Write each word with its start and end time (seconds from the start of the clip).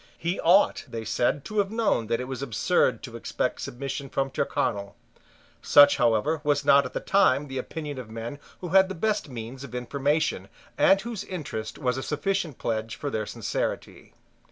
He 0.17 0.39
ought, 0.39 0.83
they 0.87 1.05
said, 1.05 1.45
to 1.45 1.59
have 1.59 1.69
known 1.69 2.07
that 2.07 2.19
it 2.19 2.27
was 2.27 2.41
absurd 2.41 3.03
to 3.03 3.15
expect 3.15 3.61
submission 3.61 4.09
from 4.09 4.31
Tyrconnel. 4.31 4.95
Such 5.61 5.97
however 5.97 6.41
was 6.43 6.65
not 6.65 6.87
at 6.87 6.93
the 6.93 6.99
time 6.99 7.47
the 7.47 7.59
opinion 7.59 7.99
of 7.99 8.09
men 8.09 8.39
who 8.61 8.69
had 8.69 8.89
the 8.89 8.95
best 8.95 9.29
means 9.29 9.63
of 9.63 9.75
information, 9.75 10.49
and 10.75 10.99
whose 11.01 11.23
interest 11.23 11.77
was 11.77 11.97
a 11.97 12.01
sufficient 12.01 12.57
pledge 12.57 12.95
for 12.95 13.11
their 13.11 13.27
sincerity. 13.27 14.15